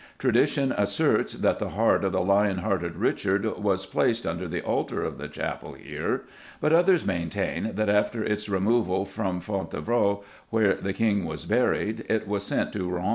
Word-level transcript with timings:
Tradition 0.17 0.71
asserts 0.75 1.31
that 1.33 1.59
the 1.59 1.69
heart 1.69 2.03
of 2.03 2.11
the 2.11 2.21
Lion 2.23 2.57
hearted 2.57 2.95
Richard 2.95 3.45
was 3.63 3.85
placed 3.85 4.25
under 4.25 4.47
the 4.47 4.63
altar 4.63 5.03
of 5.03 5.19
the 5.19 5.27
chapel 5.27 5.73
here, 5.73 6.23
but 6.59 6.73
others 6.73 7.05
maintain 7.05 7.75
that 7.75 7.87
after 7.87 8.23
its 8.23 8.49
removal 8.49 9.05
from 9.05 9.39
Fontevrault, 9.39 10.23
where 10.49 10.73
the 10.73 10.93
king 10.93 11.23
was 11.23 11.45
buried, 11.45 12.03
it 12.09 12.27
was 12.27 12.41
sent 12.43 12.73
to 12.73 12.89
Rouen. 12.89 13.09